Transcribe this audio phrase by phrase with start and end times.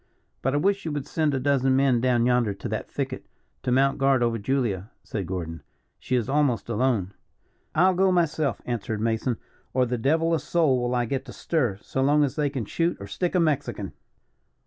[0.41, 3.27] "But I wish you would send a dozen men down yonder to that thicket,
[3.61, 5.61] to mount guard over Julia," said Gordon.
[5.99, 7.13] "She is almost alone."
[7.75, 9.37] "I'll go myself," answered Mason,
[9.75, 12.65] "or the devil a soul will I get to stir, so long as they can
[12.65, 13.93] shoot or stick a Mexican.